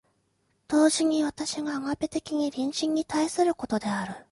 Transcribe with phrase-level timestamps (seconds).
[0.67, 4.15] 同時に私がアガペ的に隣人に対することである。